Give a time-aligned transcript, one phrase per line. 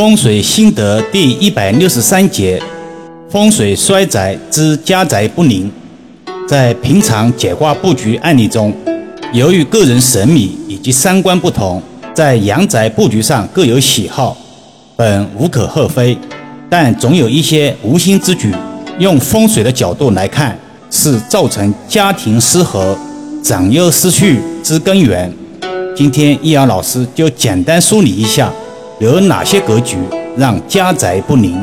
[0.00, 2.58] 风水心得第一百六十三节：
[3.28, 5.70] 风水衰宅之家宅不宁。
[6.48, 8.72] 在平常解卦布局案例中，
[9.34, 11.82] 由于个人审美以及三观不同，
[12.14, 14.34] 在阳宅布局上各有喜好，
[14.96, 16.16] 本无可厚非。
[16.70, 18.50] 但总有一些无心之举，
[18.98, 20.58] 用风水的角度来看，
[20.90, 22.96] 是造成家庭失和、
[23.42, 25.30] 长幼失序之根源。
[25.94, 28.50] 今天易阳老师就简单梳理一下。
[29.00, 29.96] 有哪些格局
[30.36, 31.58] 让家宅不宁？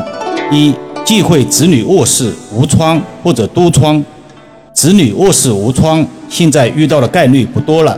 [0.51, 0.73] 一、
[1.05, 4.03] 忌讳子女卧室无窗或者多窗。
[4.73, 7.95] 子女卧室无窗，现在遇到的概率不多了。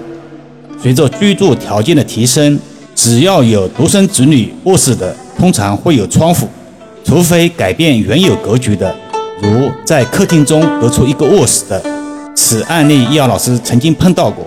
[0.84, 2.60] 随着居住条件的提升，
[2.94, 6.46] 只要有独生子女卧室的，通常会有窗户，
[7.06, 8.94] 除非改变原有格局的，
[9.42, 11.82] 如在客厅中隔出一个卧室的。
[12.36, 14.46] 此案例，易遥老师曾经碰到过。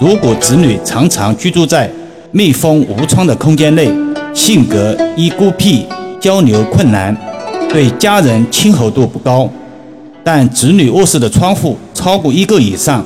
[0.00, 1.88] 如果子女常常居住在
[2.32, 3.88] 密封无窗的空间内，
[4.34, 5.86] 性格易孤僻，
[6.20, 7.16] 交流困难，
[7.68, 9.48] 对家人亲和度不高。
[10.24, 13.04] 但子女卧室的窗户超过一个以上，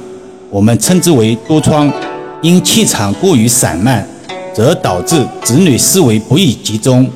[0.51, 1.93] 我们称之为多窗。
[2.41, 4.07] 因气场过于散漫，
[4.55, 7.11] 则导致子女思维不易集中，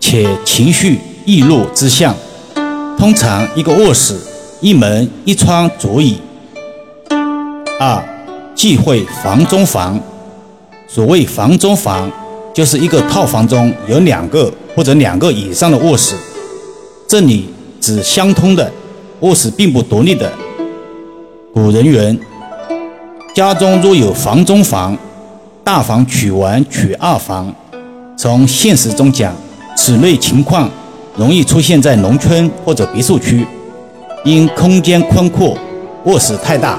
[0.00, 2.14] 且情绪易怒之象。
[2.98, 4.16] 通常一个卧室
[4.62, 6.16] 一门一窗足矣。
[7.78, 8.02] 二，
[8.54, 10.00] 忌讳房中房。
[10.88, 12.10] 所谓房中房。
[12.54, 16.14] 就是一个套房中有两个或者两个以上的卧室，
[17.08, 17.48] 这里
[17.80, 18.70] 指相通的
[19.20, 20.30] 卧室，并不独立的。
[21.54, 22.18] 古人云
[23.34, 24.96] ：“家中若有房中房，
[25.64, 27.54] 大房取完取二房。”
[28.16, 29.34] 从现实中讲，
[29.76, 30.70] 此类情况
[31.16, 33.46] 容易出现在农村或者别墅区，
[34.24, 35.56] 因空间宽阔，
[36.04, 36.78] 卧室太大，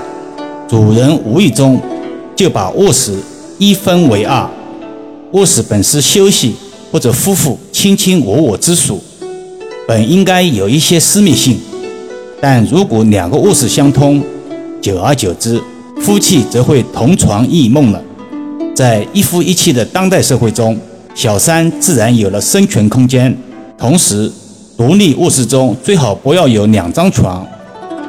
[0.67, 1.81] 主人无意中
[2.35, 3.17] 就把卧室
[3.57, 4.47] 一分为二。
[5.33, 6.55] 卧室本是休息
[6.91, 9.03] 或者夫妇卿卿我我之属，
[9.87, 11.59] 本应该有一些私密性，
[12.39, 14.23] 但如果两个卧室相通，
[14.79, 15.59] 久而久之，
[16.01, 17.99] 夫妻则会同床异梦了。
[18.75, 20.77] 在一夫一妻的当代社会中，
[21.15, 23.35] 小三自然有了生存空间。
[23.75, 24.31] 同时，
[24.77, 27.43] 独立卧室中最好不要有两张床，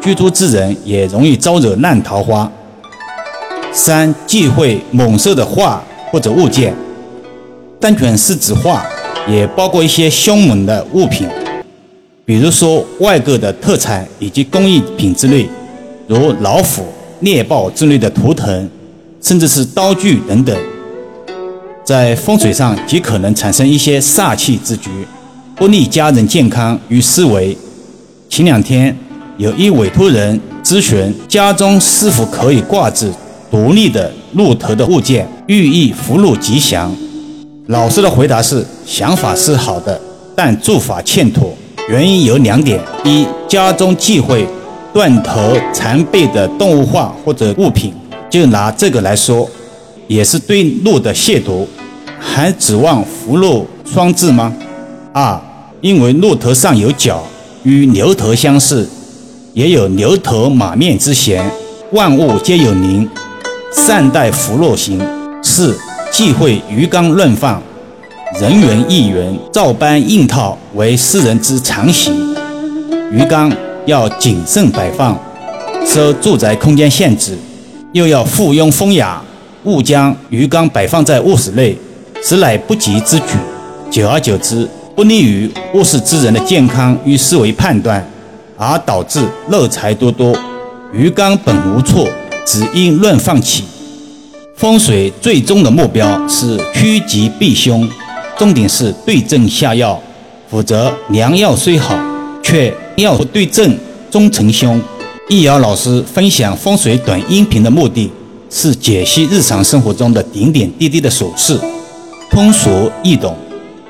[0.03, 2.51] 居住之人也容易招惹烂桃花。
[3.73, 5.83] 三忌讳猛兽的画
[6.13, 6.75] 或者物件。
[7.85, 8.83] 单纯是指画，
[9.29, 11.29] 也包括一些凶猛的物品，
[12.25, 15.47] 比如说外购的特产以及工艺品之类，
[16.07, 16.87] 如老虎、
[17.21, 18.71] 猎豹之类的图腾，
[19.21, 20.57] 甚至是刀具等等，
[21.85, 24.89] 在风水上极可能产生一些煞气之局，
[25.55, 27.55] 不利家人健康与思维。
[28.31, 28.97] 前两天
[29.37, 33.13] 有一委托人咨询，家中是否可以挂置
[33.51, 36.91] 独立的鹿头的物件，寓意福禄吉祥。
[37.69, 39.99] 老师的回答是：想法是好的，
[40.37, 41.55] 但做法欠妥。
[41.89, 44.47] 原因有两点：一，家中忌讳
[44.93, 47.95] 断头残背的动物画或者物品，
[48.29, 49.49] 就拿这个来说，
[50.07, 51.65] 也是对鹿的亵渎，
[52.19, 54.53] 还指望福禄双至吗？
[55.15, 55.41] 二，
[55.81, 57.25] 因为鹿头上有角，
[57.63, 58.87] 与牛头相似，
[59.55, 61.43] 也有牛头马面之嫌，
[61.93, 63.09] 万物皆有灵，
[63.73, 65.01] 善待福禄行。
[65.43, 65.75] 四。
[66.17, 67.61] 忌讳鱼缸乱放，
[68.41, 72.13] 人云亦云，照搬硬套为世人之常习。
[73.11, 73.53] 鱼缸
[73.85, 75.19] 要谨慎摆放，
[75.85, 77.37] 受住宅空间限制，
[77.91, 79.21] 又要附庸风雅，
[79.65, 81.77] 勿将鱼缸摆放在卧室内，
[82.23, 83.35] 实乃不吉之举。
[83.91, 88.09] 久而久之，不利于卧室之人的健康与思维判断，
[88.57, 90.33] 而导致漏财多多。
[90.93, 92.09] 鱼缸本无错，
[92.47, 93.65] 只因乱放起。
[94.57, 97.89] 风水最终的目标是趋吉避凶，
[98.39, 100.01] 重点是对症下药，
[100.49, 101.99] 否则良药虽好，
[102.43, 103.77] 却药不对症
[104.11, 104.81] 终成凶。
[105.29, 108.11] 易遥老师分享风水短音频的目的
[108.49, 111.59] 是解析日常生活中的点点滴滴的琐事，
[112.31, 113.37] 通俗易懂，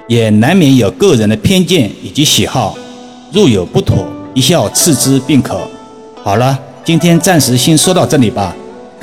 [0.09, 2.75] 也难免有个人的偏见以及喜好，
[3.33, 5.61] 若有不妥，一笑置之便可。
[6.23, 8.57] 好了，今天暂时先说到这里吧。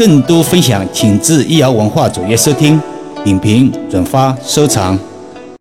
[0.03, 2.81] 更多分享，请至易瑶文化主页收听、
[3.23, 4.97] 点评、转发、收藏。